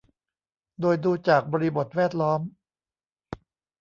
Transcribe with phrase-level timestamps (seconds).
[0.81, 2.41] โดยดูจากบริบทแวดล้อม